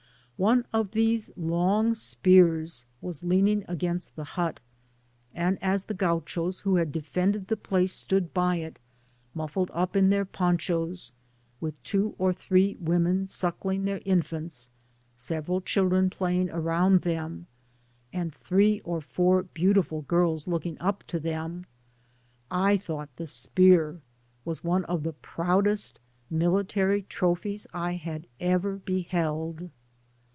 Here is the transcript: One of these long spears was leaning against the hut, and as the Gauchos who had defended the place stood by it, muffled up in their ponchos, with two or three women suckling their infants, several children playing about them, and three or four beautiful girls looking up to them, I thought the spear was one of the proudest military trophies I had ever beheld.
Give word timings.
One 0.37 0.65
of 0.73 0.89
these 0.89 1.29
long 1.37 1.93
spears 1.93 2.87
was 2.99 3.21
leaning 3.21 3.63
against 3.67 4.15
the 4.15 4.23
hut, 4.23 4.59
and 5.35 5.59
as 5.61 5.85
the 5.85 5.93
Gauchos 5.93 6.61
who 6.61 6.77
had 6.77 6.91
defended 6.91 7.45
the 7.45 7.55
place 7.55 7.93
stood 7.93 8.33
by 8.33 8.55
it, 8.55 8.79
muffled 9.35 9.69
up 9.71 9.95
in 9.95 10.09
their 10.09 10.25
ponchos, 10.25 11.11
with 11.59 11.75
two 11.83 12.15
or 12.17 12.33
three 12.33 12.75
women 12.79 13.27
suckling 13.27 13.85
their 13.85 14.01
infants, 14.03 14.71
several 15.15 15.61
children 15.61 16.09
playing 16.09 16.49
about 16.49 17.03
them, 17.03 17.45
and 18.11 18.33
three 18.33 18.79
or 18.79 18.99
four 18.99 19.43
beautiful 19.43 20.01
girls 20.01 20.47
looking 20.47 20.75
up 20.79 21.03
to 21.03 21.19
them, 21.19 21.67
I 22.49 22.77
thought 22.77 23.15
the 23.17 23.27
spear 23.27 24.01
was 24.43 24.63
one 24.63 24.85
of 24.85 25.03
the 25.03 25.13
proudest 25.13 25.99
military 26.31 27.03
trophies 27.03 27.67
I 27.75 27.93
had 27.93 28.25
ever 28.39 28.77
beheld. 28.77 29.69